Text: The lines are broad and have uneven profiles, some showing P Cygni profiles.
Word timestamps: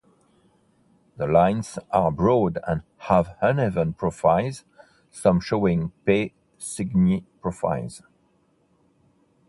The 1.17 1.27
lines 1.27 1.77
are 1.91 2.09
broad 2.09 2.57
and 2.67 2.81
have 3.01 3.37
uneven 3.39 3.93
profiles, 3.93 4.63
some 5.11 5.39
showing 5.39 5.91
P 6.05 6.33
Cygni 6.57 7.23
profiles. 7.39 8.01